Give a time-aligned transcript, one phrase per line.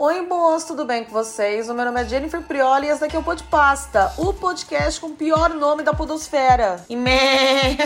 [0.00, 1.68] Oi, moço, tudo bem com vocês?
[1.68, 5.00] O meu nome é Jennifer Prioli e esse daqui é o Pod Pasta, o podcast
[5.00, 6.84] com o pior nome da podosfera.
[6.88, 7.76] E meh...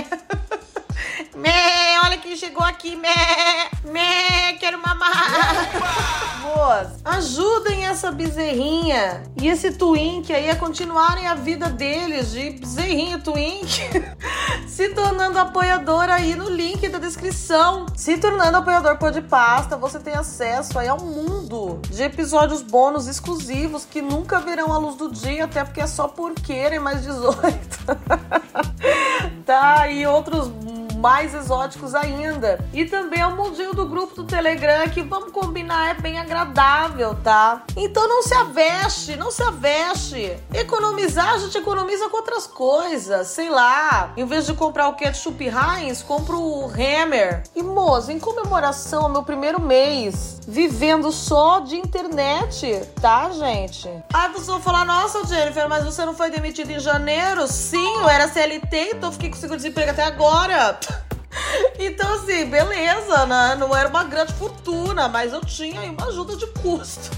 [1.35, 3.71] meh, olha quem chegou aqui, meh...
[3.91, 5.11] meh, quero mamar.
[6.43, 13.23] Moço, ajudem essa bezerrinha e esse twink aí a continuarem a vida deles de bezerrinho
[13.23, 13.89] twink,
[14.73, 17.85] se tornando apoiador aí no link da descrição.
[17.95, 23.85] Se tornando apoiador Pod Pasta, você tem acesso aí ao mundo de episódios bônus exclusivos
[23.85, 27.37] que nunca verão a luz do dia, até porque é só por querem mais 18.
[29.45, 30.49] tá, e outros
[31.03, 32.65] mais exóticos ainda.
[32.73, 37.17] E também é o mundinho do grupo do Telegram que, vamos combinar, é bem agradável,
[37.25, 37.65] tá?
[37.77, 40.39] Então não se aveste, não se aveste.
[40.55, 44.13] Economizar, a gente economiza com outras coisas, sei lá.
[44.17, 47.43] Em vez de comprar o ketchup Heinz, compro o Hammer.
[47.57, 53.91] E moço, em comemoração ao meu primeiro mês, vivendo só de internet, tá, gente?
[54.15, 57.49] Aí você vai falar, nossa, Jennifer, mas você não foi demitido em janeiro?
[57.49, 60.79] Sim, eu era CLT, então fiquei com seguro-desemprego até agora.
[61.79, 63.57] Então, assim, beleza, né?
[63.59, 67.11] Não era uma grande fortuna, mas eu tinha aí uma ajuda de custo.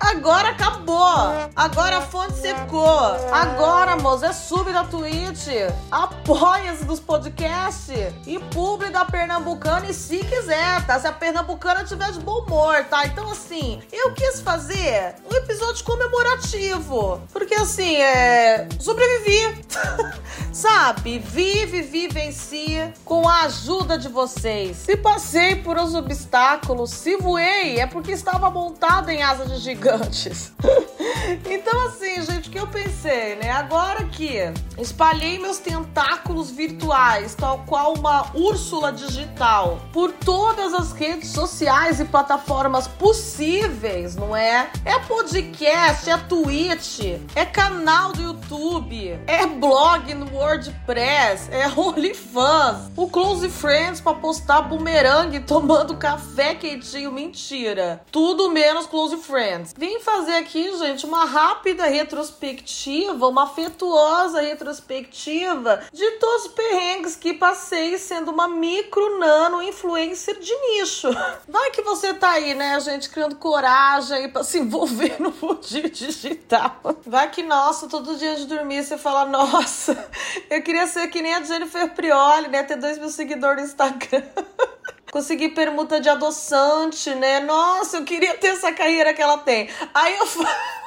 [0.00, 1.50] Agora acabou.
[1.54, 2.98] Agora a fonte secou.
[3.32, 5.48] Agora, moço, é sub da Twitch.
[5.90, 8.14] Apoia-se dos podcasts.
[8.26, 9.86] E publi da Pernambucana.
[9.86, 10.98] E se quiser, tá?
[10.98, 13.06] Se a Pernambucana tiver de bom humor, tá?
[13.06, 17.20] Então, assim, eu quis fazer um episódio comemorativo.
[17.32, 18.68] Porque, assim, é.
[18.78, 19.64] Sobrevivi.
[20.52, 21.18] Sabe?
[21.18, 24.76] Vive, vive, venci com a ajuda de vocês.
[24.76, 30.52] Se passei por os obstáculos, se voei, é porque estava montada em asas de gigantes.
[31.50, 33.50] então, assim, gente, o que eu pensei, né?
[33.50, 34.36] Agora que
[34.78, 42.04] espalhei meus tentáculos virtuais, tal qual uma Úrsula digital, por todas as redes sociais e
[42.04, 44.68] plataformas possíveis, não é?
[44.84, 47.00] É podcast, é Twitch,
[47.34, 54.62] é canal do YouTube, é blog no WordPress, é OnlyFans, o Close Friends pra postar
[54.62, 57.12] bumerangue tomando café quentinho.
[57.12, 58.04] Mentira.
[58.10, 59.74] Tudo menos Close Friends.
[59.76, 67.34] Vim fazer aqui, gente, uma rápida retrospectiva, uma afetuosa retrospectiva de todos os perrengues que
[67.34, 71.08] passei sendo uma micro nano influencer de nicho.
[71.48, 76.80] Vai que você tá aí, né, gente, criando coragem pra se envolver no mundo digital.
[77.06, 80.08] Vai que, nossa, todo dia de dormir você fala, nossa,
[80.50, 84.22] eu queria ser que nem a Jennifer Prioli, né, ter dois mil seguidores no Instagram.
[85.12, 87.40] Consegui permuta de adoçante, né?
[87.40, 89.68] Nossa, eu queria ter essa carreira que ela tem.
[89.94, 90.26] Aí eu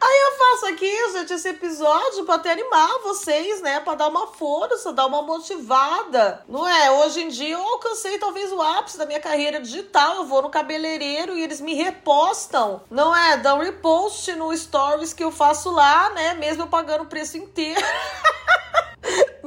[0.00, 3.80] Aí eu faço aqui, gente, esse episódio pra até animar vocês, né?
[3.80, 6.44] Pra dar uma força, dar uma motivada.
[6.48, 6.90] Não é?
[6.92, 10.16] Hoje em dia eu alcancei talvez o ápice da minha carreira digital.
[10.16, 12.82] Eu vou no cabeleireiro e eles me repostam.
[12.90, 13.36] Não é?
[13.38, 16.34] Dão repost no stories que eu faço lá, né?
[16.34, 17.80] Mesmo eu pagando o preço inteiro.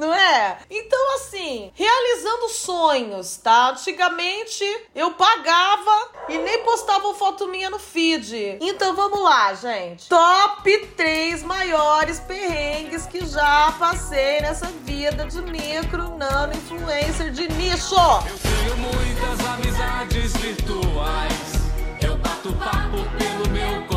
[0.02, 0.58] Não é?
[0.68, 3.70] Então, assim, realizando sonhos, tá?
[3.70, 4.64] Antigamente
[4.96, 8.58] eu pagava e nem postava foto minha no feed.
[8.60, 10.08] Então vamos lá, gente.
[10.08, 17.94] Top 3 maiores perrengues que já passei nessa vida de micro, nano, influencer de nicho.
[17.94, 21.52] Eu tenho muitas amizades virtuais.
[22.00, 23.91] Eu bato papo pelo meu.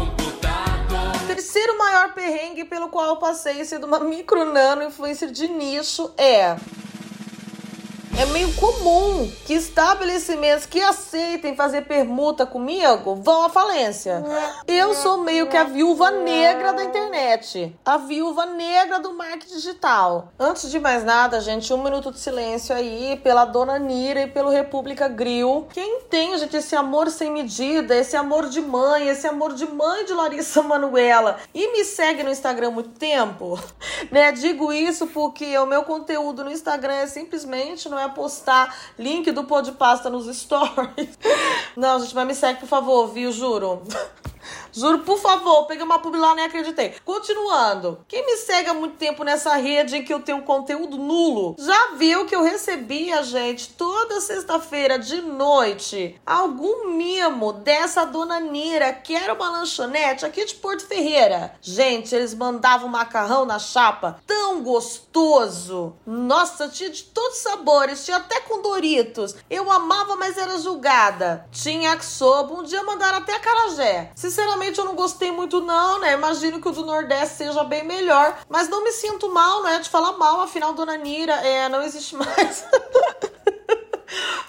[1.46, 6.58] Terceiro maior perrengue pelo qual passei sendo uma micro, nano, influencer de nicho é
[8.18, 14.24] é meio comum que estabelecimentos que aceitem fazer permuta comigo vão à falência.
[14.66, 20.30] Eu sou meio que a viúva negra da internet, a viúva negra do marketing digital.
[20.40, 24.50] Antes de mais nada, gente, um minuto de silêncio aí pela dona Nira e pelo
[24.50, 25.68] República Grill.
[25.74, 30.06] Quem tem, gente, esse amor sem medida, esse amor de mãe, esse amor de mãe
[30.06, 33.60] de Larissa Manuela e me segue no Instagram há muito tempo,
[34.10, 34.32] né?
[34.32, 39.44] Digo isso porque o meu conteúdo no Instagram é simplesmente não é postar link do
[39.44, 41.18] pô de pasta nos stories.
[41.76, 43.32] Não, gente, mas me segue, por favor, viu?
[43.32, 43.84] Juro.
[44.76, 46.96] Juro, por favor, peguei uma publi lá nem acreditei.
[47.06, 48.04] Continuando.
[48.08, 51.92] Quem me segue há muito tempo nessa rede em que eu tenho conteúdo nulo, já
[51.96, 59.16] viu que eu recebia, gente, toda sexta-feira de noite, algum mimo dessa dona Nira, que
[59.16, 61.56] era uma lanchonete aqui de Porto Ferreira.
[61.62, 65.96] Gente, eles mandavam macarrão na chapa tão gostoso.
[66.06, 69.36] Nossa, tinha de todos os sabores, tinha até com Doritos.
[69.50, 71.48] Eu amava, mas era julgada.
[71.52, 74.12] Tinha que sobo, um dia mandaram até acarajé.
[74.16, 76.14] Sinceramente, eu não gostei muito, não, né?
[76.14, 78.38] Imagino que o do Nordeste seja bem melhor.
[78.50, 79.80] Mas não me sinto mal, né?
[79.80, 82.66] De falar mal, afinal, Dona Nira, é, não existe mais.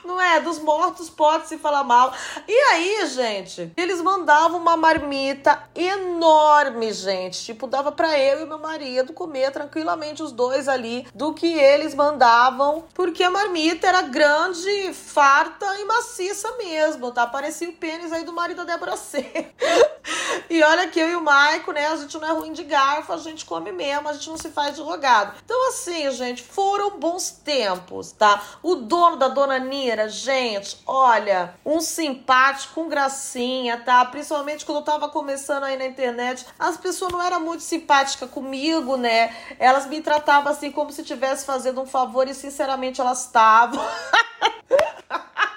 [0.05, 0.41] Não é?
[0.41, 2.15] Dos mortos pode se falar mal.
[2.47, 7.45] E aí, gente, eles mandavam uma marmita enorme, gente.
[7.45, 11.95] Tipo, dava para eu e meu marido comer tranquilamente os dois ali do que eles
[11.95, 17.27] mandavam, porque a marmita era grande, farta e maciça mesmo, tá?
[17.27, 19.51] Parecia o pênis aí do marido da Débora C.
[20.49, 21.87] e olha que eu e o Maico, né?
[21.87, 24.51] A gente não é ruim de garfo, a gente come mesmo, a gente não se
[24.51, 25.35] faz de rogado.
[25.45, 28.43] Então, assim, gente, foram bons tempos, tá?
[28.63, 34.05] O dono da dona Nira, gente, olha, um simpático, um gracinha, tá?
[34.05, 38.97] Principalmente quando eu tava começando aí na internet, as pessoas não eram muito simpáticas comigo,
[38.97, 39.35] né?
[39.59, 43.85] Elas me tratavam assim como se estivesse fazendo um favor e, sinceramente, elas estavam.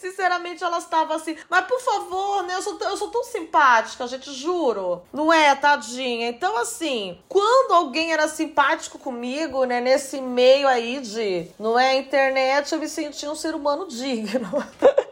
[0.00, 1.36] Sinceramente, elas estavam assim.
[1.48, 2.54] Mas por favor, né?
[2.54, 5.02] Eu sou, eu sou tão simpática, gente, juro.
[5.12, 6.28] Não é, tadinha?
[6.28, 9.80] Então, assim, quando alguém era simpático comigo, né?
[9.80, 11.48] Nesse meio aí de.
[11.58, 11.96] Não é?
[11.96, 14.48] Internet, eu me sentia um ser humano digno.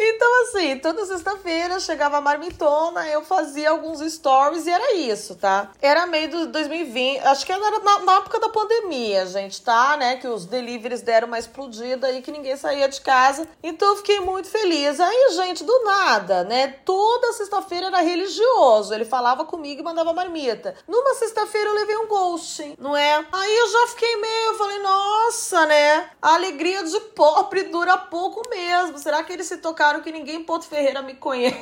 [0.00, 5.70] Então, assim, toda sexta-feira chegava a marmitona, eu fazia alguns stories e era isso, tá?
[5.80, 9.96] Era meio de 2020, acho que era na, na, época da pandemia, gente, tá?
[9.96, 10.16] Né?
[10.16, 13.46] Que os deliveries deram uma explodida e que ninguém saía de casa.
[13.62, 15.00] Então eu fiquei muito feliz.
[15.00, 16.68] Aí, gente, do nada, né?
[16.84, 18.94] Toda sexta-feira era religioso.
[18.94, 20.74] Ele falava comigo e mandava marmita.
[20.86, 23.26] Numa sexta-feira eu levei um ghost, não é?
[23.32, 26.10] Aí eu já fiquei meio, eu falei, nossa, né?
[26.20, 28.98] A alegria de pobre dura pouco mesmo.
[28.98, 31.56] Será que eles se tocaram que ninguém Porto Ferreira me conhece?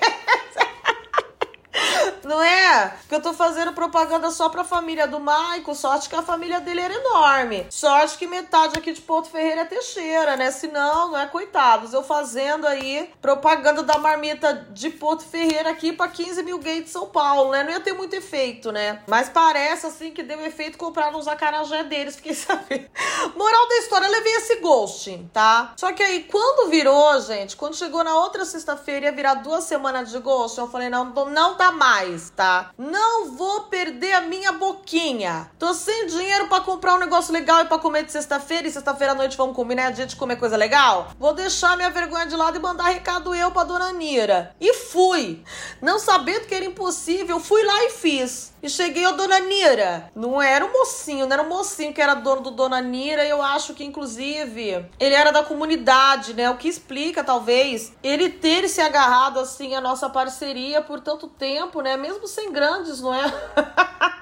[2.24, 2.94] Não é?
[3.08, 5.74] Que eu tô fazendo propaganda só pra família do Maico.
[5.74, 7.66] Sorte que a família dele era enorme.
[7.70, 10.50] Sorte que metade aqui de Porto Ferreira é Teixeira, né?
[10.50, 11.92] Se não, é coitados.
[11.92, 16.90] Eu fazendo aí propaganda da marmita de Porto Ferreira aqui pra 15 mil gays de
[16.90, 17.62] São Paulo, né?
[17.62, 19.02] Não ia ter muito efeito, né?
[19.06, 22.86] Mas parece assim que deu efeito comprar nos acarajé deles, fiquei sabendo.
[23.36, 25.74] Moral da história, eu levei esse ghosting, tá?
[25.76, 30.10] Só que aí, quando virou, gente, quando chegou na outra sexta-feira, ia virar duas semanas
[30.10, 31.85] de ghosting, eu falei, não, não tá mais,
[32.34, 32.70] tá?
[32.76, 35.48] Não vou perder a minha boquinha.
[35.56, 38.66] Tô sem dinheiro para comprar um negócio legal e para comer de sexta-feira.
[38.66, 41.12] E sexta-feira à noite vamos combinar a dia de comer coisa legal?
[41.16, 44.54] Vou deixar minha vergonha de lado e mandar recado eu pra dona Nira.
[44.60, 45.44] E fui.
[45.80, 48.52] Não sabendo que era impossível, fui lá e fiz.
[48.66, 50.10] E cheguei ao Dona Nira.
[50.12, 53.24] Não era um mocinho, não era um mocinho que era dono do Dona Nira.
[53.24, 56.50] Eu acho que, inclusive, ele era da comunidade, né?
[56.50, 61.80] O que explica, talvez, ele ter se agarrado, assim, à nossa parceria por tanto tempo,
[61.80, 61.96] né?
[61.96, 63.32] Mesmo sem grandes, não é?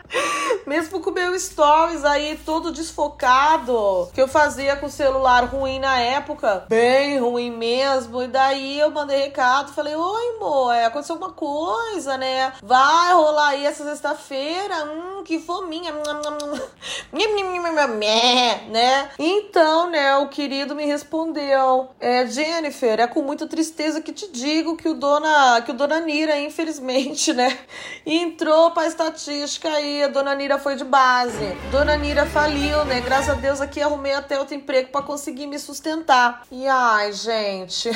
[0.67, 5.99] Mesmo com meu stories aí todo desfocado, que eu fazia com o celular ruim na
[5.99, 8.23] época, bem ruim mesmo.
[8.23, 12.53] E daí eu mandei recado, falei: Oi, amor, é, aconteceu alguma coisa, né?
[12.63, 14.34] Vai rolar aí essa sexta-feira?
[14.85, 15.93] Hum, que fominha.
[18.69, 19.11] né?
[19.19, 24.77] Então, né, o querido me respondeu: É, Jennifer, é com muita tristeza que te digo
[24.77, 27.59] que o dona, que o dona Nira, infelizmente, né,
[28.05, 30.03] entrou pra estatística aí.
[30.03, 31.55] A dona Nira foi de base.
[31.71, 33.01] Dona Nira faliu, né?
[33.01, 36.45] Graças a Deus aqui arrumei até outro emprego para conseguir me sustentar.
[36.51, 37.91] E ai, gente,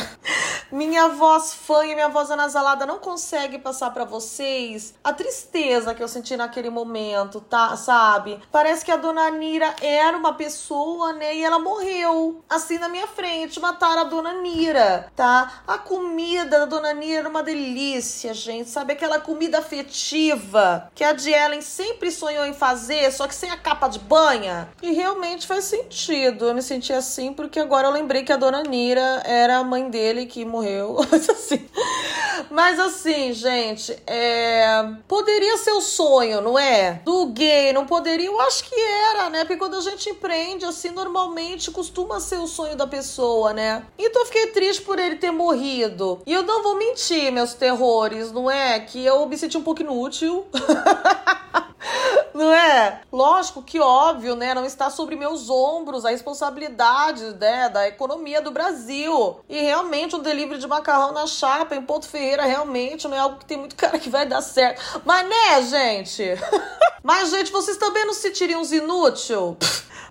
[0.70, 6.02] minha voz fã e minha voz anasalada não consegue passar para vocês a tristeza que
[6.02, 7.77] eu senti naquele momento, tá?
[7.77, 8.41] Sabe?
[8.51, 11.37] Parece que a Dona Nira era uma pessoa, né?
[11.37, 13.61] E ela morreu assim na minha frente.
[13.61, 15.62] Mataram a Dona Nira, tá?
[15.67, 18.69] A comida da Dona Nira era uma delícia, gente.
[18.69, 23.57] Sabe aquela comida afetiva que a Dielen sempre sonhou em fazer, só que sem a
[23.57, 24.69] capa de banha.
[24.83, 26.47] E realmente faz sentido.
[26.47, 29.88] Eu me senti assim porque agora eu lembrei que a dona Nira era a mãe
[29.88, 30.97] dele que morreu.
[31.31, 31.69] assim.
[32.50, 34.88] Mas assim, gente, é...
[35.07, 36.08] poderia ser o sonho,
[36.41, 37.00] não é?
[37.05, 38.27] Do gay, não poderia?
[38.27, 39.41] Eu acho que era, né?
[39.41, 43.85] Porque quando a gente empreende, assim, normalmente costuma ser o sonho da pessoa, né?
[43.99, 46.21] Então eu fiquei triste por ele ter morrido.
[46.27, 48.81] E eu não vou mentir, meus terrores, não é?
[48.81, 50.47] Que eu me senti um pouco inútil.
[52.35, 53.00] Não é?
[53.12, 54.54] Lógico que óbvio, né?
[54.54, 59.40] Não está sobre meus ombros a responsabilidade né, da economia do Brasil.
[59.49, 63.38] E realmente um delivery de macarrão na chapa em Ponto Ferreira realmente não é algo
[63.38, 65.02] que tem muito cara que vai dar certo.
[65.04, 66.25] Mas né, gente?
[67.02, 69.56] Mas, gente, vocês também não se tiriam uns inútil?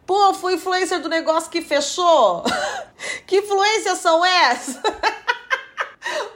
[0.05, 2.43] Pô, fui influencer do negócio que fechou?
[3.27, 4.79] que influências são essas?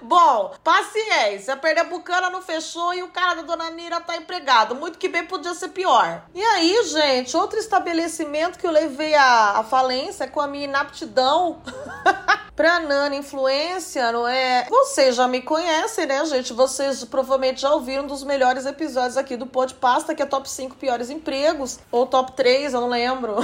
[0.02, 1.54] Bom, paciência.
[1.54, 4.76] A Pernambucana não fechou e o cara da Dona Nira tá empregado.
[4.76, 6.24] Muito que bem podia ser pior.
[6.34, 11.62] E aí, gente, outro estabelecimento que eu levei à, à falência com a minha inaptidão.
[12.62, 14.68] pra Nana Influência, não é?
[14.70, 16.54] Vocês já me conhecem, né, gente?
[16.54, 20.48] Vocês provavelmente já ouviram um dos melhores episódios aqui do Pod Pasta, que é top
[20.48, 23.38] 5 piores empregos, ou top 3, eu não lembro.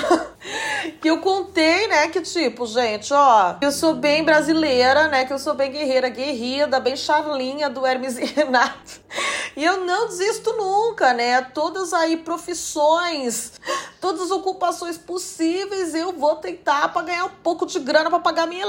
[1.02, 5.40] que eu contei, né, que tipo, gente, ó, eu sou bem brasileira, né, que eu
[5.40, 9.02] sou bem guerreira, guerrida, bem charlinha do Hermes e Renato.
[9.56, 11.42] E eu não desisto nunca, né?
[11.42, 13.54] Todas aí profissões,
[14.00, 18.46] todas as ocupações possíveis, eu vou tentar para ganhar um pouco de grana para pagar
[18.46, 18.64] minha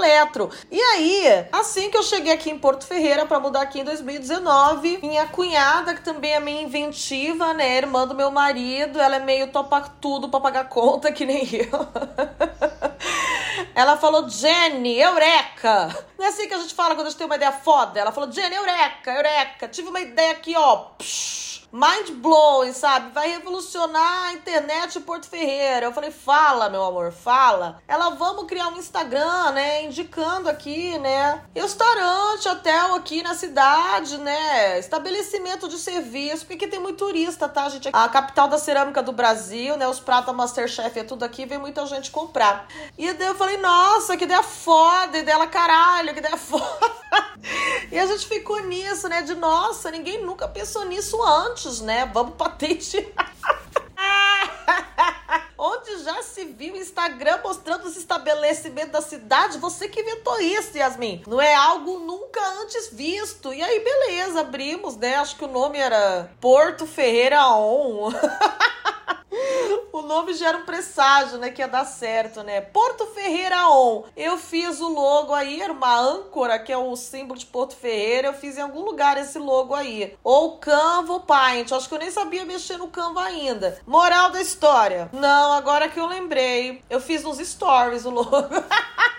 [0.71, 4.99] E aí, assim que eu cheguei aqui em Porto Ferreira para mudar aqui em 2019,
[5.02, 9.49] minha cunhada, que também é meio inventiva, né, irmã do meu marido, ela é meio
[9.49, 11.88] topa tudo para pagar conta que nem eu.
[13.75, 16.04] Ela falou, Jenny, eureka!
[16.18, 17.99] Não é assim que a gente fala quando a gente tem uma ideia foda?
[17.99, 19.68] Ela falou, Jenny, eureka, eureka!
[19.68, 20.76] Tive uma ideia aqui, ó.
[20.99, 23.12] Psh mind blowing, sabe?
[23.12, 25.87] Vai revolucionar a internet de Porto Ferreira.
[25.87, 27.82] Eu falei, fala, meu amor, fala.
[27.87, 29.84] Ela, vamos criar um Instagram, né?
[29.84, 31.42] Indicando aqui, né?
[31.54, 34.78] Restaurante, hotel aqui na cidade, né?
[34.78, 37.90] Estabelecimento de serviço, porque aqui tem muito turista, tá, gente?
[37.92, 39.87] A capital da cerâmica do Brasil, né?
[39.87, 42.66] Os pratos Masterchef é tudo aqui, vem muita gente comprar.
[42.96, 46.98] E daí eu falei, nossa, que ideia foda, e dela, caralho, que ideia foda.
[47.92, 49.22] e a gente ficou nisso, né?
[49.22, 52.09] De nossa, ninguém nunca pensou nisso antes antes, né?
[52.12, 53.07] Vamos patentear.
[55.59, 59.59] Onde já se viu Instagram mostrando os estabelecimentos da cidade?
[59.59, 61.25] Você que inventou isso, Yasmin.
[61.27, 63.53] Não é algo nunca antes visto.
[63.53, 65.17] E aí, beleza, abrimos, né?
[65.17, 68.12] Acho que o nome era Porto Ferreira On.
[69.92, 71.50] o nome já era um presságio, né?
[71.50, 72.61] Que ia dar certo, né?
[72.61, 74.04] Porto Ferreira On.
[74.16, 78.28] Eu fiz o logo aí, era uma âncora, que é o símbolo de Porto Ferreira.
[78.28, 80.16] Eu fiz em algum lugar esse logo aí.
[80.23, 81.73] Ou Canva ou Paint.
[81.73, 83.80] Acho que eu nem sabia mexer no Canva ainda.
[83.87, 85.11] Moral da história.
[85.12, 86.83] Não, agora que eu lembrei.
[86.88, 88.28] Eu fiz nos stories o logo.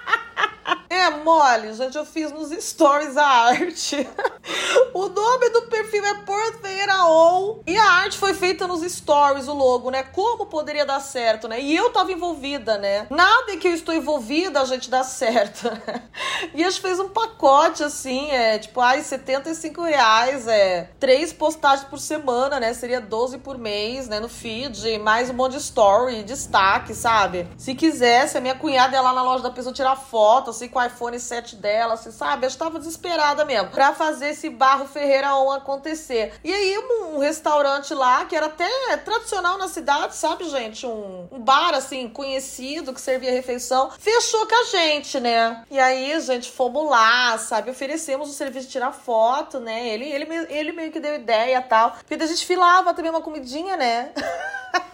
[1.00, 1.98] É mole, gente.
[1.98, 4.06] Eu fiz nos stories a arte.
[4.94, 7.62] o nome do perfil é Porto Ferreira On.
[7.66, 10.04] E a arte foi feita nos stories, o logo, né?
[10.04, 11.62] Como poderia dar certo, né?
[11.62, 13.08] E eu tava envolvida, né?
[13.10, 15.72] Nada em que eu estou envolvida, a gente dá certo.
[16.54, 21.88] e a gente fez um pacote assim, é tipo, ai, 75 reais, é três postagens
[21.88, 22.74] por semana, né?
[22.74, 24.20] Seria 12 por mês, né?
[24.20, 27.48] No feed, mais um monte de story, destaque, sabe?
[27.58, 30.78] Se quisesse, a minha cunhada ia lá na loja da pessoa tirar foto, assim, com
[30.78, 32.46] o iPhone 7 dela, assim, sabe?
[32.46, 36.34] Eu estava desesperada mesmo pra fazer esse barro Ferreira On acontecer.
[36.44, 40.86] E aí, um, restaurante lá, que era até tradicional na cidade, sabe, gente?
[40.86, 45.64] Um, um bar, assim, conhecido, que servia refeição, fechou com a gente, né?
[45.70, 47.72] E aí, gente, fomos lá, sabe?
[47.72, 49.88] Oferecemos o serviço de tirar foto, né?
[49.88, 51.96] Ele, ele, ele meio que deu ideia e tal.
[52.08, 54.12] Porque a gente filava também uma comidinha, né?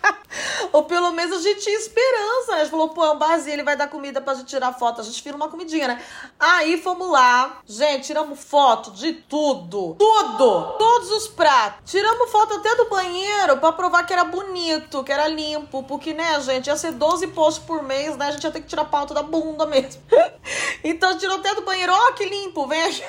[0.75, 2.57] Ou pelo menos a gente tinha esperança, né?
[2.57, 4.99] A gente falou, pô, é um barzinho, ele vai dar comida pra gente tirar foto.
[4.99, 6.03] A gente vira uma comidinha, né?
[6.37, 7.61] Aí fomos lá.
[7.65, 9.95] Gente, tiramos foto de tudo.
[9.97, 10.75] Tudo!
[10.77, 11.89] Todos os pratos.
[11.89, 15.81] Tiramos foto até do banheiro pra provar que era bonito, que era limpo.
[15.83, 18.27] Porque, né, gente, ia ser 12 posts por mês, né?
[18.27, 20.01] A gente ia ter que tirar pauta da bunda mesmo.
[20.83, 21.93] então tirou até do banheiro.
[21.93, 23.01] Ó, oh, que limpo, vem aqui.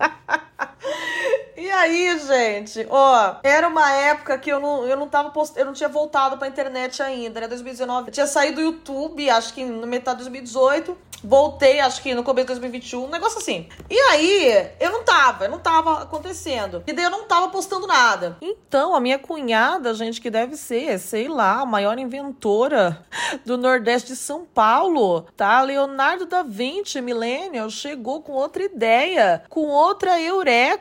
[1.56, 5.58] E aí, gente, ó, era uma época que eu não, eu não tava post...
[5.58, 7.48] eu não tinha voltado pra internet ainda, né?
[7.48, 8.08] 2019.
[8.08, 10.96] Eu tinha saído do YouTube, acho que no metade de 2018.
[11.24, 13.68] Voltei, acho que no começo de 2021, um negócio assim.
[13.88, 16.84] E aí, eu não tava, eu não tava acontecendo.
[16.86, 18.36] E daí eu não tava postando nada.
[18.40, 23.04] Então, a minha cunhada, gente, que deve ser, sei lá, a maior inventora
[23.46, 25.62] do Nordeste de São Paulo, tá?
[25.62, 30.75] Leonardo da Vinci, Millennial, chegou com outra ideia, com outra eureka.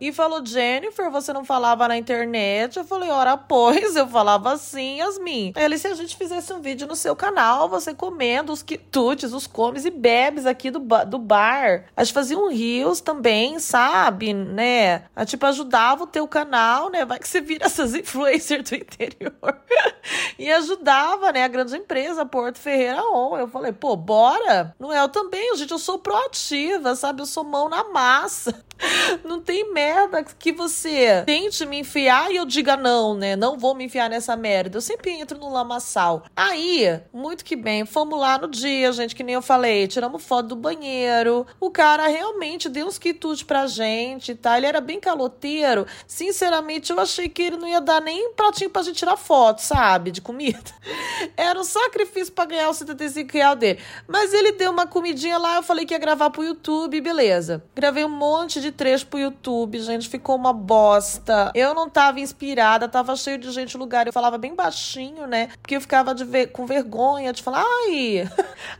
[0.00, 2.76] E falou: Jennifer, você não falava na internet?
[2.76, 5.52] Eu falei: ora, pois, eu falava assim, Yasmin.
[5.56, 9.46] Ele, se a gente fizesse um vídeo no seu canal, você comendo os quitutes, os
[9.46, 11.84] comes e bebes aqui do, do bar.
[11.96, 14.32] A gente fazia um rios também, sabe?
[14.32, 15.04] Né?
[15.14, 17.04] A, tipo, ajudava o teu canal, né?
[17.04, 19.60] Vai que você vira essas influencers do interior.
[20.38, 21.44] e ajudava, né?
[21.44, 23.36] A grande empresa, Porto Ferreira On.
[23.36, 24.74] Eu falei, pô, bora?
[24.78, 25.00] Não é?
[25.00, 27.22] Eu também, gente, eu sou proativa, sabe?
[27.22, 28.65] Eu sou mão na massa.
[29.24, 33.36] Não tem merda que você tente me enfiar e eu diga não, né?
[33.36, 34.76] Não vou me enfiar nessa merda.
[34.76, 36.24] Eu sempre entro no lamaçal.
[36.34, 40.48] Aí, muito que bem, fomos lá no dia, gente, que nem eu falei, tiramos foto
[40.48, 41.46] do banheiro.
[41.60, 44.56] O cara realmente deu uns quitutes pra gente, tá?
[44.56, 45.86] Ele era bem caloteiro.
[46.06, 50.10] Sinceramente, eu achei que ele não ia dar nem pratinho pra gente tirar foto, sabe?
[50.10, 50.58] De comida.
[51.36, 53.80] Era um sacrifício pra ganhar os 75 reais dele.
[54.06, 57.62] Mas ele deu uma comidinha lá, eu falei que ia gravar pro YouTube, beleza.
[57.74, 61.52] Gravei um monte de de trecho pro YouTube, gente, ficou uma bosta.
[61.54, 64.06] Eu não tava inspirada, tava cheio de gente no lugar.
[64.06, 65.48] Eu falava bem baixinho, né?
[65.60, 68.28] Porque eu ficava ver, com vergonha de falar, ai,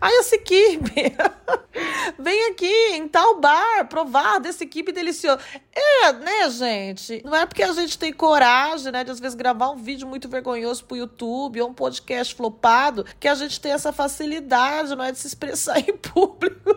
[0.00, 1.14] Aí essa equipe
[2.18, 5.38] vem aqui em tal bar provar desse equipe delicioso.
[5.74, 7.22] É, né, gente?
[7.24, 10.28] Não é porque a gente tem coragem, né, de às vezes gravar um vídeo muito
[10.28, 15.12] vergonhoso pro YouTube ou um podcast flopado que a gente tem essa facilidade, não é,
[15.12, 16.74] de se expressar em público.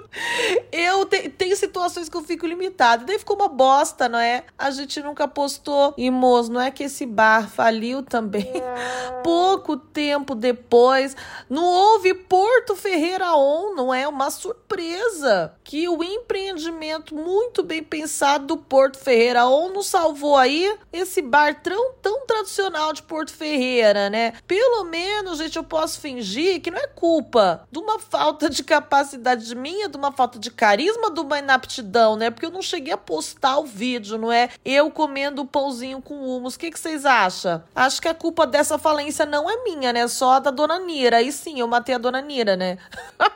[0.72, 2.99] Eu te, tem situações que eu fico limitada.
[3.06, 4.44] Daí ficou uma bosta, não é?
[4.58, 5.94] A gente nunca postou.
[5.98, 8.52] E, moço, não é que esse bar faliu também.
[9.24, 11.16] Pouco tempo depois,
[11.50, 14.08] não houve Porto Ferreira On, não é?
[14.08, 20.78] Uma surpresa que o empreendimento muito bem pensado do Porto Ferreira On nos salvou aí
[20.92, 24.34] esse bar tão, tão tradicional de Porto Ferreira, né?
[24.48, 29.54] Pelo menos, gente, eu posso fingir que não é culpa de uma falta de capacidade
[29.56, 32.30] minha, de uma falta de carisma, de uma inaptidão, né?
[32.30, 34.50] Porque eu não cheguei a postar o vídeo, não é?
[34.64, 36.56] Eu comendo pãozinho com humus.
[36.56, 37.64] O que, que vocês acham?
[37.76, 40.08] Acho que a culpa dessa falência não é minha, né?
[40.08, 41.18] Só da dona Nira.
[41.18, 42.78] Aí sim, eu matei a dona Nira, né?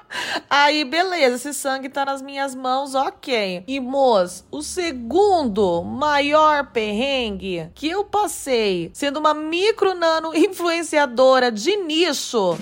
[0.49, 3.63] Aí, beleza, esse sangue tá nas minhas mãos, ok.
[3.67, 11.75] E, moço, o segundo maior perrengue que eu passei sendo uma micro nano influenciadora de
[11.77, 12.57] nicho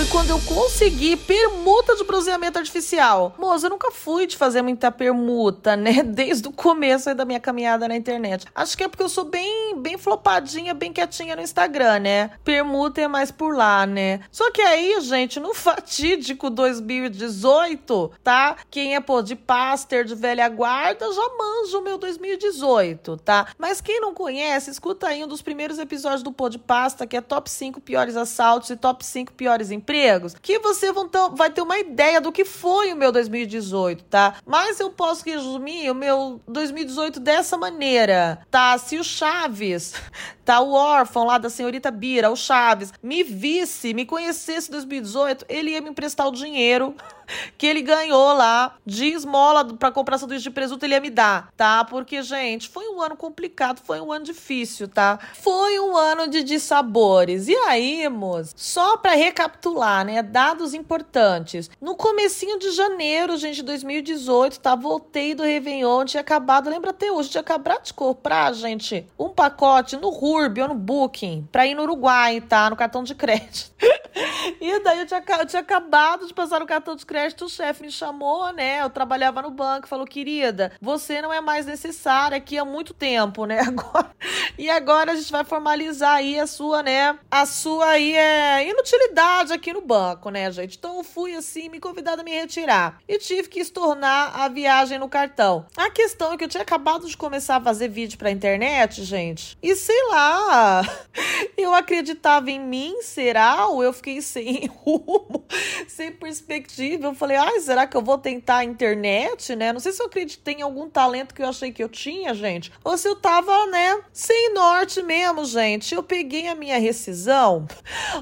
[0.00, 3.34] foi quando eu consegui permuta de bronzeamento artificial.
[3.38, 6.02] Moça, eu nunca fui de fazer muita permuta, né?
[6.06, 8.46] Desde o começo da minha caminhada na internet.
[8.54, 12.30] Acho que é porque eu sou bem, bem flopadinha, bem quietinha no Instagram, né?
[12.42, 14.20] Permuta é mais por lá, né?
[14.30, 18.56] Só que aí, gente, no fatídico 2018, tá?
[18.70, 23.48] Quem é, pô, de paster de velha guarda já manja o meu 2018, tá?
[23.58, 27.18] Mas quem não conhece, escuta aí um dos primeiros episódios do Pô de Pasta, que
[27.18, 30.92] é top 5 piores assaltos e top 5 piores empregos, que você
[31.34, 34.36] vai ter uma ideia do que foi o meu 2018, tá?
[34.46, 38.78] Mas eu posso resumir o meu 2018 dessa maneira, tá?
[38.78, 39.94] Se o Chaves,
[40.44, 40.60] tá?
[40.60, 45.70] O órfão lá da senhorita Bira, o Chaves, me visse, me conhecesse em 2018, ele
[45.72, 46.94] ia me emprestar o dinheiro
[47.58, 51.50] que ele ganhou lá de esmola para comprar sanduíche de presunto, ele ia me dar,
[51.56, 51.84] tá?
[51.84, 55.18] Porque, gente, foi um ano complicado, foi um ano difícil, tá?
[55.34, 57.48] Foi um ano de dissabores.
[57.48, 61.70] E aí, moço, só para recapitular, né, dados importantes.
[61.80, 64.74] No comecinho de janeiro, gente, de 2018, tá?
[64.74, 69.96] Voltei do Réveillon, tinha acabado, lembra até hoje, tinha acabado de comprar, gente, um pacote
[69.96, 72.68] no Hurb ou no Booking pra ir no Uruguai, tá?
[72.68, 73.70] No cartão de crédito.
[74.60, 77.48] e daí eu tinha, eu tinha acabado de passar no cartão de crédito crédito, o
[77.48, 78.80] chefe me chamou, né?
[78.80, 83.44] Eu trabalhava no banco, falou, querida, você não é mais necessária aqui há muito tempo,
[83.44, 83.60] né?
[83.70, 84.10] Agora,
[84.58, 87.18] e agora a gente vai formalizar aí a sua, né?
[87.30, 90.78] A sua aí é inutilidade aqui no banco, né, gente?
[90.78, 92.98] Então eu fui assim, me convidada a me retirar.
[93.06, 95.66] E tive que estornar a viagem no cartão.
[95.76, 99.58] A questão é que eu tinha acabado de começar a fazer vídeo pra internet, gente.
[99.62, 100.82] E sei lá,
[101.56, 103.66] eu acreditava em mim, será?
[103.66, 105.44] Ou eu fiquei sem rumo,
[105.86, 107.10] sem perspectiva?
[107.10, 109.72] eu falei, ai, será que eu vou tentar a internet, né?
[109.72, 112.72] Não sei se eu acreditei em algum talento que eu achei que eu tinha, gente.
[112.84, 115.94] Ou se eu tava, né, sem norte mesmo, gente.
[115.94, 117.66] Eu peguei a minha rescisão,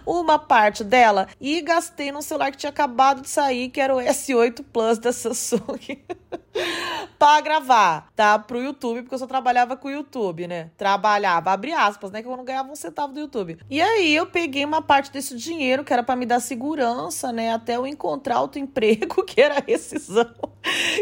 [0.06, 3.98] uma parte dela, e gastei num celular que tinha acabado de sair, que era o
[3.98, 5.60] S8 Plus da Samsung.
[7.18, 8.38] pra gravar, tá?
[8.38, 10.70] Pro YouTube, porque eu só trabalhava com o YouTube, né?
[10.76, 12.22] Trabalhava, abre aspas, né?
[12.22, 13.58] Que eu não ganhava um centavo do YouTube.
[13.68, 17.52] E aí eu peguei uma parte desse dinheiro que era para me dar segurança, né?
[17.52, 20.34] Até eu encontrar outro emprego, que era rescisão,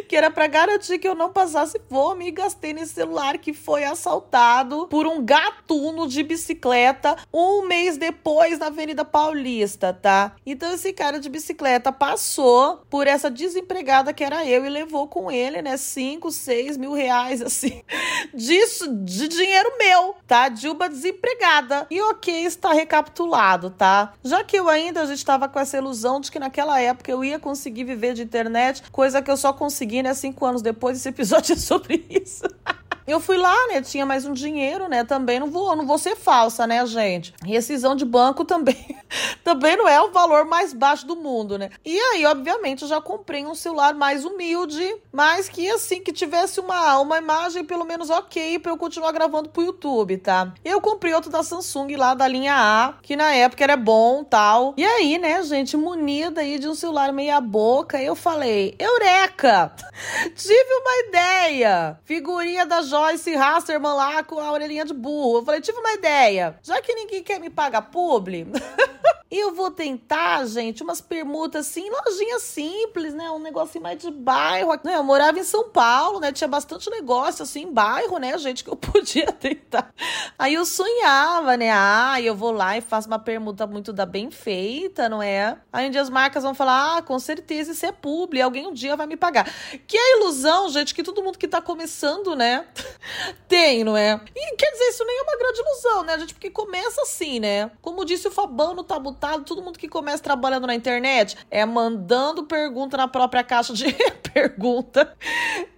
[0.08, 3.84] que era para garantir que eu não passasse fome e gastei nesse celular que foi
[3.84, 10.32] assaltado por um gatuno de bicicleta um mês depois na Avenida Paulista, tá?
[10.44, 15.30] Então esse cara de bicicleta passou por essa desempregada que era eu e levou com
[15.30, 15.76] ele, né?
[15.76, 17.82] 5, 6 mil reais, assim,
[18.34, 20.50] disso, de dinheiro meu, tá?
[20.70, 21.86] Uma desempregada.
[21.90, 24.12] E ok, está recapitulado, tá?
[24.24, 27.24] Já que eu ainda, a gente estava com essa ilusão de que naquela época eu
[27.24, 30.14] ia conseguir viver de internet, coisa que eu só consegui, né?
[30.14, 32.44] Cinco anos depois, esse episódio é sobre isso.
[33.06, 33.80] Eu fui lá, né?
[33.80, 35.04] Tinha mais um dinheiro, né?
[35.04, 37.32] Também não vou, não vou ser falsa, né, gente?
[37.44, 38.98] Rescisão de banco também,
[39.44, 41.70] também não é o valor mais baixo do mundo, né?
[41.84, 46.58] E aí, obviamente, eu já comprei um celular mais humilde, mas que assim que tivesse
[46.58, 50.52] uma uma imagem pelo menos ok para eu continuar gravando pro YouTube, tá?
[50.64, 54.74] Eu comprei outro da Samsung lá da linha A, que na época era bom, tal.
[54.76, 59.72] E aí, né, gente, munida aí de um celular meia boca, eu falei: "Eureka!
[60.34, 62.00] Tive uma ideia.
[62.04, 65.38] Figurinha da Joyce Hasterman lá com a orelhinha de burro.
[65.38, 66.58] Eu falei, tive uma ideia.
[66.62, 68.46] Já que ninguém quer me pagar publi,
[69.28, 73.28] eu vou tentar, gente, umas permutas assim, lojinha simples, né?
[73.30, 74.70] Um negocinho mais de bairro.
[74.84, 76.30] Eu morava em São Paulo, né?
[76.30, 79.92] Tinha bastante negócio assim em bairro, né, gente, que eu podia tentar.
[80.38, 81.70] Aí eu sonhava, né?
[81.72, 85.58] Ah, eu vou lá e faço uma permuta muito da bem feita, não é?
[85.72, 88.72] Aí um dia as marcas vão falar: ah, com certeza isso é publi, alguém um
[88.72, 89.52] dia vai me pagar.
[89.88, 92.64] Que é a ilusão, gente, que todo mundo que tá começando, né,
[93.48, 94.20] tem, não é?
[94.36, 96.34] E quer dizer, isso nem é uma grande ilusão, né, gente?
[96.34, 97.72] Porque começa assim, né?
[97.82, 98.84] Como disse o Fabão no
[99.16, 103.86] Tabutado, todo mundo que começa trabalhando na internet é mandando pergunta na própria caixa de
[104.32, 105.16] pergunta,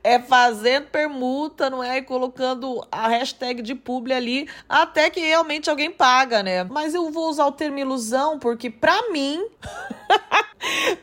[0.03, 1.99] é fazendo permuta, não é?
[1.99, 6.65] E colocando a hashtag de publi ali, até que realmente alguém paga, né?
[6.65, 9.47] Mas eu vou usar o termo ilusão porque, pra mim.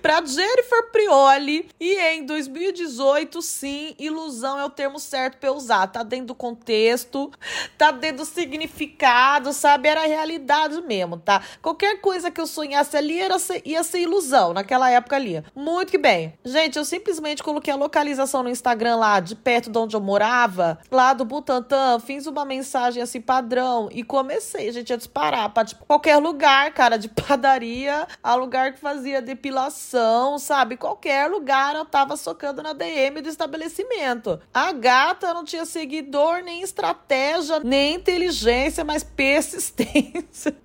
[0.01, 1.69] para Jennifer Prioli.
[1.79, 5.87] E em 2018, sim, ilusão é o termo certo para usar.
[5.87, 7.31] Tá dentro do contexto,
[7.77, 9.89] tá dentro do significado, sabe?
[9.89, 11.41] Era a realidade mesmo, tá?
[11.61, 15.43] Qualquer coisa que eu sonhasse ali era ser, ia ser ilusão naquela época ali.
[15.55, 16.33] Muito que bem.
[16.43, 20.79] Gente, eu simplesmente coloquei a localização no Instagram lá, de perto de onde eu morava,
[20.91, 25.85] lá do Butantã, fiz uma mensagem assim padrão e comecei, gente, a disparar pra tipo,
[25.85, 30.77] qualquer lugar, cara, de padaria, a lugar que fazia depilação, sabe?
[30.77, 34.39] Qualquer lugar eu tava socando na DM do estabelecimento.
[34.53, 40.55] A gata não tinha seguidor, nem estratégia, nem inteligência, mas persistência,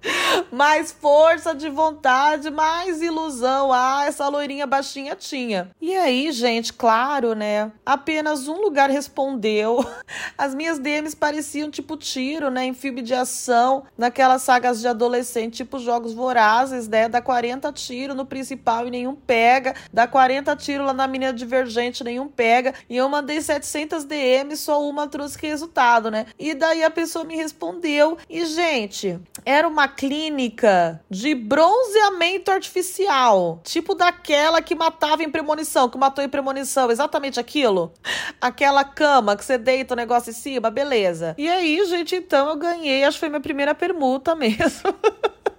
[0.51, 3.73] mais força de vontade, mais ilusão.
[3.73, 5.71] Ah, essa loirinha baixinha tinha.
[5.81, 7.71] E aí, gente, claro, né?
[7.85, 9.85] Apenas um lugar respondeu.
[10.37, 12.65] As minhas DMs pareciam tipo tiro, né?
[12.65, 17.09] Em filme de ação, naquelas sagas de adolescente, tipo jogos vorazes, né?
[17.09, 19.75] Dá 40 tiros no principal e nenhum pega.
[19.93, 22.75] Dá 40 tiros lá na menina divergente, nenhum pega.
[22.89, 26.27] E eu mandei 700 DMs, só uma trouxe resultado, né?
[26.39, 28.17] E daí a pessoa me respondeu.
[28.29, 33.61] E, gente, era uma clínica de bronzeamento artificial.
[33.65, 36.91] Tipo daquela que matava em premonição, que matou em premonição.
[36.91, 37.93] Exatamente aquilo.
[38.41, 41.35] Aquela cama que você deita o negócio em cima, beleza.
[41.37, 43.05] E aí, gente, então eu ganhei.
[43.05, 44.95] Acho que foi minha primeira permuta mesmo.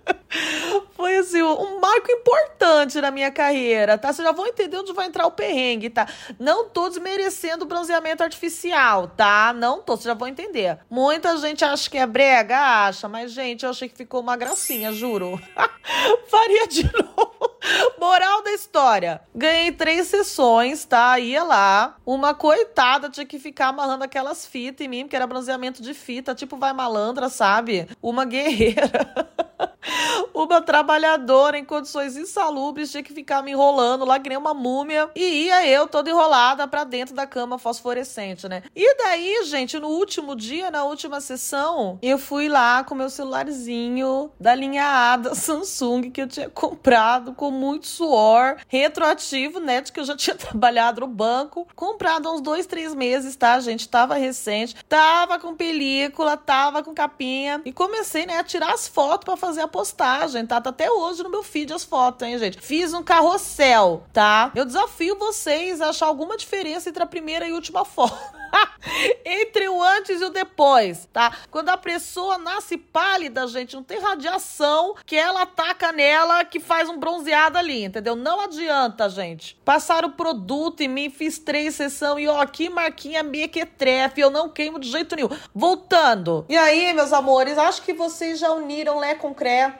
[0.93, 4.13] Foi assim, um marco importante na minha carreira, tá?
[4.13, 6.07] Vocês já vão entender onde vai entrar o perrengue, tá?
[6.39, 9.53] Não tô desmerecendo o bronzeamento artificial, tá?
[9.53, 10.79] Não tô, vocês já vão entender.
[10.89, 14.91] Muita gente acha que é brega, acha, mas, gente, eu achei que ficou uma gracinha,
[14.93, 15.41] juro.
[16.29, 17.51] Faria de novo.
[17.99, 19.21] Moral da história.
[19.35, 21.19] Ganhei três sessões, tá?
[21.19, 21.97] Ia lá.
[22.05, 26.33] Uma coitada tinha que ficar amarrando aquelas fitas em mim, porque era bronzeamento de fita,
[26.33, 27.87] tipo vai malandra, sabe?
[28.01, 28.89] Uma guerreira.
[30.33, 35.09] Uma trabalhadora em condições insalubres tinha que ficar me enrolando lá que nem uma múmia.
[35.15, 38.63] E ia eu toda enrolada pra dentro da cama fosforescente, né?
[38.75, 44.31] E daí, gente, no último dia, na última sessão, eu fui lá com meu celularzinho
[44.39, 49.81] da linha A da Samsung que eu tinha comprado com muito suor, retroativo, né?
[49.81, 51.67] De que eu já tinha trabalhado no banco.
[51.75, 53.89] Comprado há uns dois, três meses, tá, gente?
[53.89, 57.61] Tava recente, tava com película, tava com capinha.
[57.65, 60.59] E comecei, né, a tirar as fotos para fazer a postagem, tá?
[60.61, 62.59] Tá até hoje no meu feed as fotos, hein, gente?
[62.61, 64.51] Fiz um carrossel, tá?
[64.53, 68.40] Eu desafio vocês a achar alguma diferença entre a primeira e a última foto.
[69.25, 71.31] entre o antes e o depois, tá?
[71.49, 76.89] Quando a pessoa nasce pálida, gente, não tem radiação que ela ataca nela que faz
[76.89, 78.15] um bronzeado ali, entendeu?
[78.15, 79.59] Não adianta, gente.
[79.63, 84.49] Passaram o produto em mim, fiz três sessão e ó, aqui marquinha mequetrefe, eu não
[84.49, 85.29] queimo de jeito nenhum.
[85.53, 86.45] Voltando.
[86.49, 89.73] E aí, meus amores, acho que vocês já uniram Lé com Cré,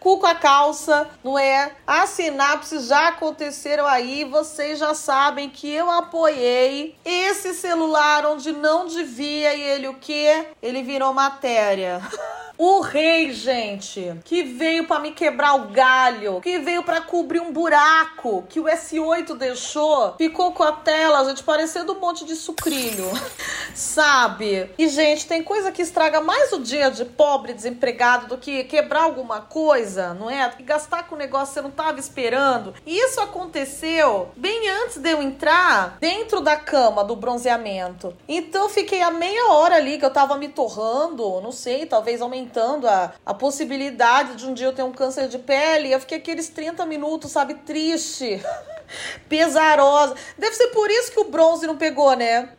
[0.00, 1.72] cu com a calça, não é?
[1.86, 8.86] As sinapses já aconteceram aí, vocês já sabem que eu apoiei esse celular onde não
[8.86, 10.46] devia e ele o quê?
[10.62, 12.00] Ele virou matéria.
[12.56, 17.52] O rei, gente, que veio para me quebrar o galho, que veio para cobrir um
[17.52, 23.10] buraco que o S8 deixou, ficou com a tela, gente, parecendo um monte de sucrilho.
[23.74, 24.70] Sabe?
[24.78, 29.02] E, gente, tem coisa que estraga mais o dia de pobre desempregado do que quebrar
[29.02, 30.48] alguma coisa, não é?
[30.60, 32.72] Gastar com um negócio que você não tava esperando.
[32.86, 38.14] E isso aconteceu bem antes de eu entrar dentro da cama do bronzeamento.
[38.28, 42.43] Então, fiquei a meia hora ali que eu tava me torrando, não sei, talvez aumentando
[42.44, 45.92] aumentando a, a possibilidade de um dia eu ter um câncer de pele.
[45.92, 48.40] Eu fiquei aqueles 30 minutos, sabe, triste,
[49.28, 50.14] pesarosa.
[50.36, 52.50] Deve ser por isso que o bronze não pegou, né?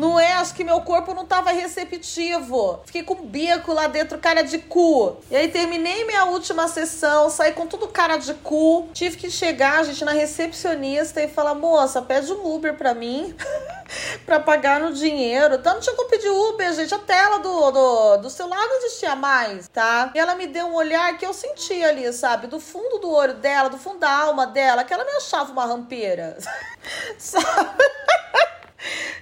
[0.00, 0.32] Não é?
[0.32, 2.80] Acho que meu corpo não tava receptivo.
[2.86, 5.18] Fiquei com bico lá dentro, cara de cu.
[5.30, 8.88] E aí terminei minha última sessão, saí com tudo cara de cu.
[8.94, 13.36] Tive que chegar, gente, na recepcionista e falar: moça, pede um Uber pra mim.
[14.24, 15.56] pra pagar no dinheiro.
[15.56, 16.94] Então não tinha como pedir Uber, gente.
[16.94, 20.10] A tela do, do, do celular não existia mais, tá?
[20.14, 22.46] E ela me deu um olhar que eu senti ali, sabe?
[22.46, 25.66] Do fundo do olho dela, do fundo da alma dela, que ela me achava uma
[25.66, 26.38] rampeira.
[27.18, 27.84] sabe?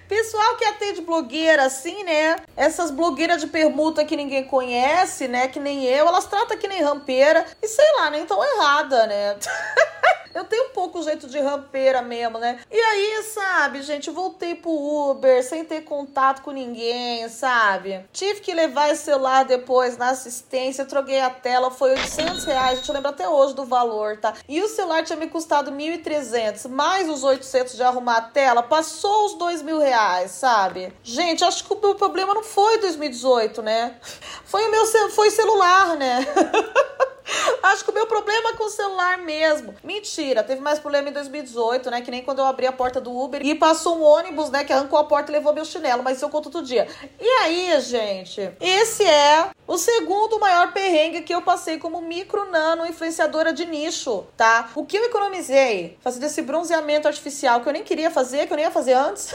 [0.09, 2.37] Pessoal que atende blogueira, assim, né?
[2.57, 5.49] Essas blogueiras de permuta que ninguém conhece, né?
[5.49, 7.45] Que nem eu, elas tratam que nem rampeira.
[7.63, 9.37] E sei lá, nem tão errada, né?
[10.35, 12.61] Eu tenho um pouco jeito de rampeira mesmo, né?
[12.71, 18.05] E aí, sabe, gente, voltei pro Uber sem ter contato com ninguém, sabe?
[18.13, 22.93] Tive que levar esse celular depois na assistência, troquei a tela, foi 800 reais, gente
[22.93, 24.35] lembra até hoje do valor, tá?
[24.49, 29.27] E o celular tinha me custado 1.300, mais os 800 de arrumar a tela, passou
[29.27, 30.93] os 2 mil reais, sabe?
[31.03, 33.97] Gente, acho que o meu problema não foi 2018, né?
[34.45, 36.27] Foi o meu foi celular, né?
[37.63, 39.75] Acho que o meu problema é com o celular mesmo.
[39.83, 42.01] Mentira, teve mais problema em 2018, né?
[42.01, 44.65] Que nem quando eu abri a porta do Uber e passou um ônibus, né?
[44.65, 46.03] Que arrancou a porta e levou meu chinelo.
[46.03, 46.89] Mas isso eu conto outro dia.
[47.21, 52.87] E aí, gente, esse é o segundo maior perrengue que eu passei como micro nano
[52.87, 54.71] influenciadora de nicho, tá?
[54.75, 58.57] O que eu economizei fazendo esse bronzeamento artificial que eu nem queria fazer, que eu
[58.57, 59.33] nem ia fazer antes.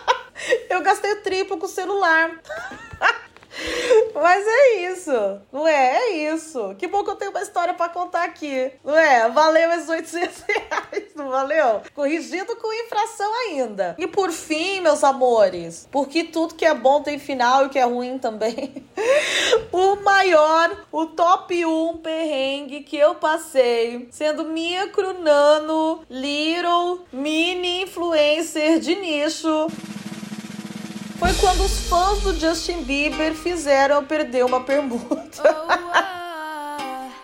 [0.68, 2.30] eu gastei o triplo com o celular.
[4.14, 5.96] Mas é isso, não é?
[5.96, 6.74] É isso.
[6.78, 9.28] Que bom que eu tenho uma história para contar aqui, não é?
[9.28, 11.82] Valeu esses 800 reais, não valeu?
[11.94, 13.96] Corrigido com infração ainda.
[13.98, 17.84] E por fim, meus amores, porque tudo que é bom tem final e que é
[17.84, 18.84] ruim também.
[19.72, 28.78] o maior, o top 1 perrengue que eu passei, sendo micro, nano, little, mini influencer
[28.80, 29.66] de nicho
[31.20, 35.42] foi quando os fãs do Justin Bieber fizeram eu perder uma permuta.
[35.44, 35.68] Oh,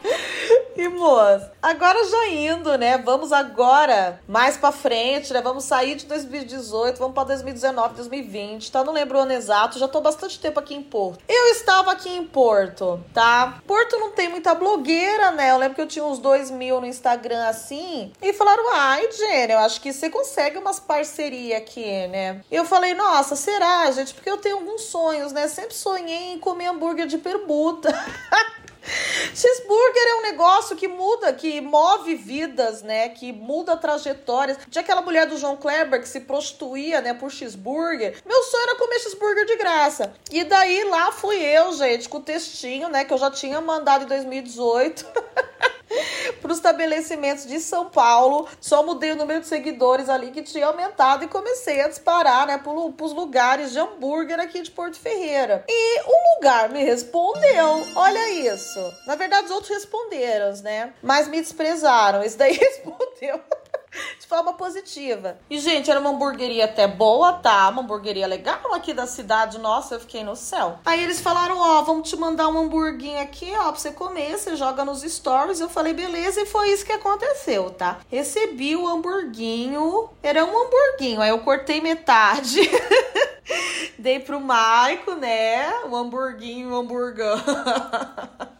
[0.76, 2.98] e moço, agora já indo, né?
[2.98, 5.40] Vamos agora mais para frente, né?
[5.40, 8.84] Vamos sair de 2018, vamos para 2019, 2020, tá?
[8.84, 11.24] Não lembro o ano exato, já tô bastante tempo aqui em Porto.
[11.28, 13.60] Eu estava aqui em Porto, tá?
[13.66, 15.50] Porto não tem muita blogueira, né?
[15.50, 19.52] Eu lembro que eu tinha uns 2 mil no Instagram assim, e falaram: ai, Jenny,
[19.52, 22.42] eu acho que você consegue umas parcerias aqui, né?
[22.50, 24.14] Eu falei: nossa, será, gente?
[24.14, 25.48] Porque eu tenho alguns sonhos, né?
[25.48, 27.88] Sempre sonhei em comer hambúrguer de permuta.
[29.34, 33.08] Cheeseburger é um negócio que muda, que move vidas, né?
[33.08, 34.58] Que muda trajetórias.
[34.70, 38.20] Tinha aquela mulher do João Kleber que se prostituía, né, por cheeseburger.
[38.24, 40.14] Meu sonho era comer cheeseburger de graça.
[40.30, 44.04] E daí lá fui eu, gente, com o textinho, né, que eu já tinha mandado
[44.04, 45.06] em 2018.
[46.40, 48.46] para os estabelecimentos de São Paulo.
[48.60, 52.58] Só mudei o número de seguidores ali que tinha aumentado e comecei a disparar, né,
[52.58, 55.64] para os lugares de hambúrguer aqui de Porto Ferreira.
[55.68, 57.86] E o lugar me respondeu.
[57.94, 58.80] Olha isso.
[59.06, 60.92] Na verdade, os outros responderam, né?
[61.02, 62.22] Mas me desprezaram.
[62.22, 63.40] Esse daí respondeu.
[64.18, 65.38] de forma positiva.
[65.48, 67.68] E, gente, era uma hamburgueria até boa, tá?
[67.68, 69.58] Uma hamburgueria legal aqui da cidade.
[69.58, 70.78] Nossa, eu fiquei no céu.
[70.84, 74.36] Aí eles falaram: Ó, vamos te mandar um hamburguinho aqui, ó, pra você comer.
[74.38, 75.60] Você joga nos stories.
[75.60, 76.40] Eu falei: beleza.
[76.40, 77.98] E foi isso que aconteceu, tá?
[78.10, 80.08] Recebi o hamburguinho.
[80.22, 81.20] Era um hamburguinho.
[81.20, 82.60] Aí eu cortei metade.
[83.98, 85.84] Dei pro Maico, né?
[85.88, 87.36] O hamburguinho, o hamburgão.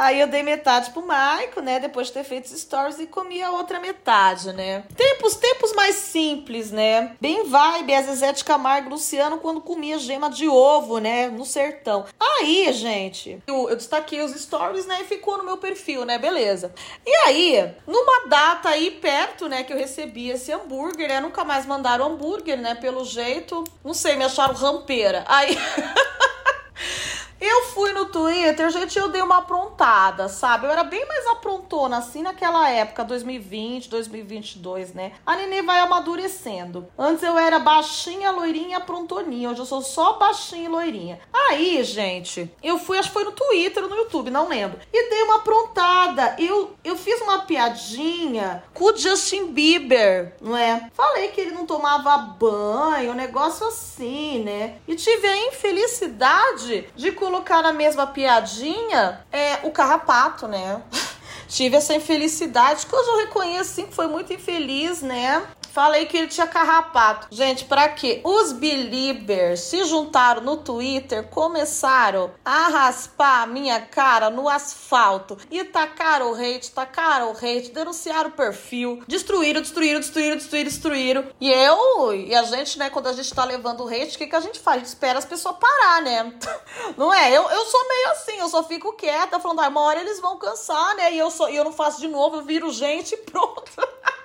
[0.00, 1.78] Aí eu dei metade pro Maico, né?
[1.78, 4.82] Depois de ter feito os stories e comi a outra metade, né?
[4.96, 7.14] Tempos, tempos mais simples, né?
[7.20, 11.28] Bem vibe, a Zezé de Camargo Luciano quando comia gema de ovo, né?
[11.28, 12.06] No sertão.
[12.18, 15.02] Aí, gente, eu, eu destaquei os stories, né?
[15.02, 16.16] E ficou no meu perfil, né?
[16.16, 16.72] Beleza.
[17.04, 19.64] E aí, numa data aí perto, né?
[19.64, 21.20] Que eu recebi esse hambúrguer, né?
[21.20, 22.74] Nunca mais mandaram hambúrguer, né?
[22.74, 23.64] Pelo jeito.
[23.84, 25.26] Não sei, me acharam rampeira.
[25.28, 25.58] Aí.
[27.40, 30.66] Eu fui no Twitter, gente, eu dei uma aprontada, sabe?
[30.66, 35.12] Eu era bem mais aprontona assim naquela época, 2020, 2022, né?
[35.24, 36.86] A Nenê vai amadurecendo.
[36.98, 39.48] Antes eu era baixinha, loirinha, aprontoninha.
[39.48, 41.18] Hoje eu sou só baixinha e loirinha.
[41.32, 44.78] Aí, gente, eu fui, acho que foi no Twitter ou no YouTube, não lembro.
[44.92, 46.36] E dei uma aprontada.
[46.38, 50.90] Eu, eu fiz uma piadinha com o Justin Bieber, não é?
[50.92, 54.76] Falei que ele não tomava banho, um negócio assim, né?
[54.86, 60.82] E tive a infelicidade de colocar colocar na mesma piadinha é o carrapato, né?
[61.48, 65.42] Tive essa infelicidade, que hoje eu reconheço sim que foi muito infeliz, né?
[65.72, 67.28] Falei que ele tinha carrapato.
[67.30, 68.20] Gente, para quê?
[68.24, 75.62] Os believers se juntaram no Twitter, começaram a raspar a minha cara no asfalto e
[75.64, 81.24] tacaram o hate, tacaram o hate, denunciaram o perfil, destruíram, destruíram, destruíram, destruíram, destruíram.
[81.40, 84.26] E eu, e a gente, né, quando a gente tá levando o hate, o que,
[84.26, 84.76] que a gente faz?
[84.76, 86.34] A gente espera as pessoas parar, né?
[86.96, 87.30] Não é?
[87.30, 90.38] Eu, eu sou meio assim, eu só fico quieta, falando, ah, uma hora eles vão
[90.38, 91.12] cansar, né?
[91.12, 93.70] E eu, sou, e eu não faço de novo, eu viro gente e pronto.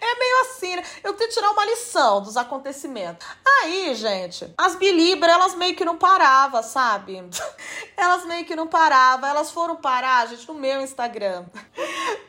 [0.00, 0.82] É meio assim, né?
[1.02, 3.26] Eu que tirar uma lição dos acontecimentos.
[3.62, 7.24] Aí, gente, as Bilibra, elas meio que não paravam, sabe?
[7.96, 9.28] Elas meio que não paravam.
[9.28, 11.46] Elas foram parar, gente, no meu Instagram.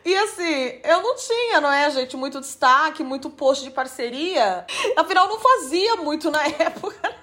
[0.05, 4.65] E assim, eu não tinha, não é, gente, muito destaque, muito post de parceria.
[4.95, 7.15] Afinal, não fazia muito na época.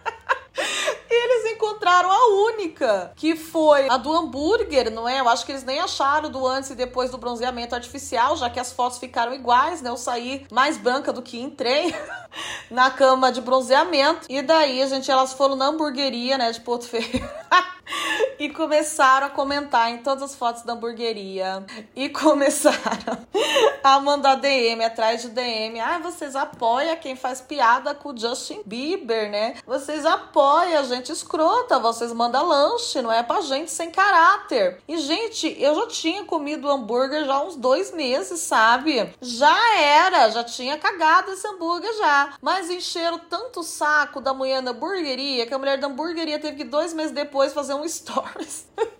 [1.10, 5.20] Eles encontraram a única, que foi a do hambúrguer, não é?
[5.20, 8.60] Eu acho que eles nem acharam do antes e depois do bronzeamento artificial, já que
[8.60, 9.90] as fotos ficaram iguais, né?
[9.90, 11.94] Eu saí mais branca do que entrei
[12.70, 14.26] na cama de bronzeamento.
[14.28, 17.44] E daí, gente, elas foram na hamburgueria, né, de Porto Ferreira.
[18.38, 21.64] e começaram a comentar em todas as fotos da hamburgueria.
[21.94, 23.18] E começaram
[23.82, 25.80] a mandar DM atrás de DM.
[25.80, 29.56] Ah, vocês apoiam quem faz piada com o Justin Bieber, né?
[29.66, 34.80] Vocês apoiam a gente escrota, vocês mandam lanche, não é pra gente sem caráter.
[34.88, 39.14] E, gente, eu já tinha comido hambúrguer já há uns dois meses, sabe?
[39.20, 42.34] Já era, já tinha cagado esse hambúrguer já.
[42.40, 46.58] Mas encheram tanto o saco da mulher da hamburgueria que a mulher da hamburgueria teve
[46.58, 48.66] que dois meses depois fazer um stories.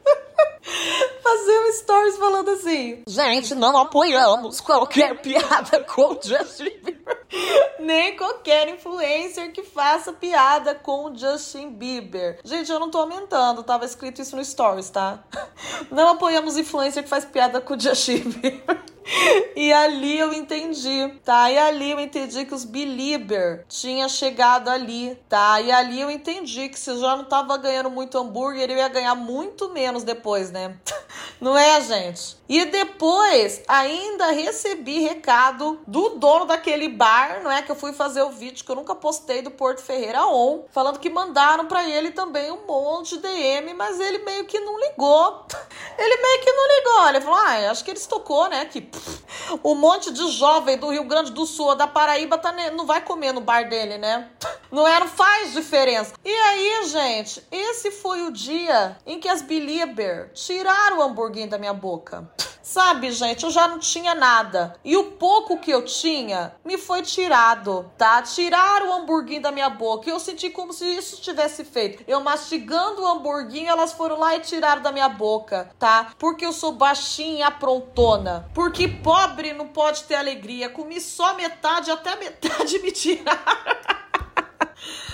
[1.23, 7.25] fazer um stories falando assim: Gente, não apoiamos qualquer piada com o Justin Bieber.
[7.81, 12.39] Nem qualquer influencer que faça piada com o Justin Bieber.
[12.45, 15.25] Gente, eu não tô aumentando, tava escrito isso no stories, tá?
[15.91, 18.83] Não apoiamos influencer que faz piada com o Justin Bieber.
[19.57, 21.51] E ali eu entendi, tá?
[21.51, 25.61] E ali eu entendi que os Belieber tinha chegado ali, tá?
[25.61, 28.89] E ali eu entendi que se eu já não tava ganhando muito hambúrguer, eu ia
[28.89, 30.77] ganhar muito menos depois, né?
[31.41, 32.37] Não é, gente?
[32.49, 37.63] E depois ainda recebi recado do dono daquele bar, não é?
[37.63, 40.99] Que eu fui fazer o vídeo que eu nunca postei do Porto Ferreira On, falando
[40.99, 45.47] que mandaram para ele também um monte de DM, mas ele meio que não ligou.
[45.97, 47.09] Ele meio que não ligou.
[47.09, 48.65] Ele falou: ah, acho que ele estocou, né?
[48.65, 48.81] Que
[49.65, 53.33] um monte de jovem do Rio Grande do Sul, da Paraíba, tá, não vai comer
[53.33, 54.29] no bar dele, né?
[54.71, 56.15] Não é, não faz diferença.
[56.25, 61.59] E aí, gente, esse foi o dia em que as Belieber tiraram o hamburguinho da
[61.59, 62.29] minha boca.
[62.65, 64.75] Sabe, gente, eu já não tinha nada.
[64.83, 68.23] E o pouco que eu tinha me foi tirado, tá?
[68.23, 70.09] Tiraram o hamburguinho da minha boca.
[70.09, 72.03] E eu senti como se isso tivesse feito.
[72.09, 76.13] Eu mastigando o hamburguinho, elas foram lá e tiraram da minha boca, tá?
[76.19, 78.49] Porque eu sou baixinha e aprontona.
[78.55, 80.71] Porque pobre não pode ter alegria.
[80.71, 83.85] Comi só metade, até metade me tiraram.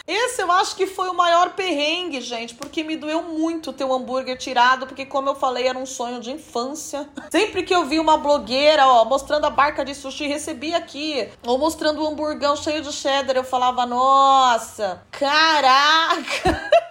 [0.06, 3.92] Esse eu acho que foi o maior perrengue, gente, porque me doeu muito ter o
[3.92, 7.08] hambúrguer tirado, porque como eu falei, era um sonho de infância.
[7.30, 11.58] Sempre que eu vi uma blogueira, ó, mostrando a barca de sushi, recebi aqui, ou
[11.58, 16.70] mostrando o um hamburgão cheio de cheddar, eu falava, nossa, caraca!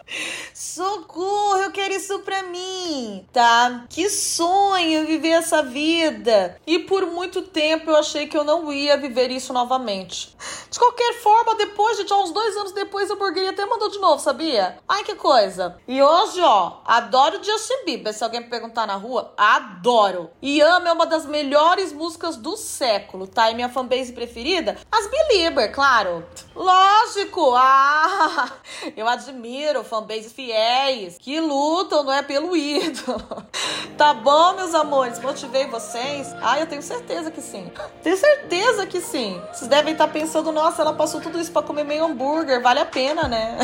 [0.54, 3.86] Socorro, eu quero isso pra mim, tá?
[3.90, 6.60] Que sonho viver essa vida.
[6.66, 10.36] E por muito tempo eu achei que eu não ia viver isso novamente.
[10.70, 14.22] De qualquer forma, depois de uns dois anos depois, a hamburgueria até mandou de novo,
[14.22, 14.78] sabia?
[14.88, 15.78] Ai, que coisa.
[15.88, 18.14] E hoje, ó, adoro Justin Bieber.
[18.14, 20.30] Se alguém me perguntar na rua, adoro.
[20.42, 23.50] E amo é uma das melhores músicas do século, tá?
[23.50, 24.78] E minha fanbase preferida?
[24.92, 26.26] As Belieber, claro.
[26.56, 27.54] Lógico.
[27.56, 28.52] Ah,
[28.96, 33.22] eu admiro fanbase fiéis que lutam, não é pelo ídolo.
[33.98, 35.20] Tá bom, meus amores?
[35.20, 36.34] Motivei vocês?
[36.42, 37.70] Ah, eu tenho certeza que sim.
[38.02, 39.42] Tenho certeza que sim.
[39.52, 42.62] Vocês devem estar pensando, nossa, ela passou tudo isso para comer meio hambúrguer.
[42.62, 43.58] Vale a pena, né?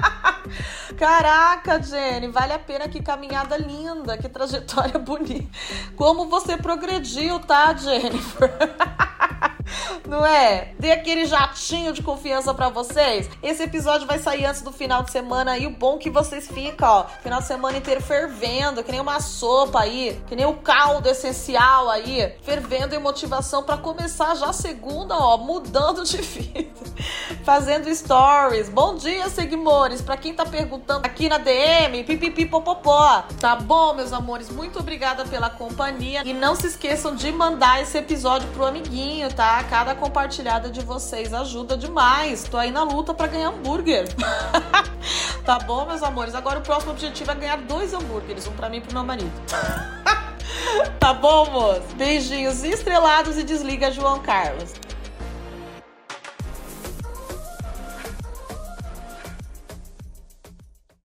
[0.98, 5.48] Caraca, Jenny, vale a pena que caminhada linda, que trajetória bonita.
[5.96, 8.52] Como você progrediu, tá, Jennifer?
[10.06, 10.72] Não é?
[10.78, 13.28] Dê aquele jatinho de confiança para vocês.
[13.42, 16.88] Esse episódio vai sair antes do final de semana e o bom que vocês ficam,
[16.88, 21.08] ó, final de semana inteiro fervendo, que nem uma sopa aí, que nem o caldo
[21.08, 26.70] essencial aí, fervendo em motivação para começar já segunda, ó, mudando de vida,
[27.44, 28.68] fazendo stories.
[28.68, 33.24] Bom dia, seguidores, para quem tá perguntando aqui na DM, pipipi popopó.
[33.40, 34.50] Tá bom, meus amores?
[34.50, 39.28] Muito obrigada pela companhia e não se esqueçam de mandar esse episódio pro amiguinho,
[39.64, 42.44] Cada compartilhada de vocês ajuda demais.
[42.44, 44.06] Tô aí na luta para ganhar hambúrguer.
[45.44, 46.34] tá bom, meus amores?
[46.34, 49.32] Agora o próximo objetivo é ganhar dois hambúrgueres, um para mim e pro meu marido.
[51.00, 51.94] tá bom, moço?
[51.96, 54.72] Beijinhos estrelados e desliga João Carlos.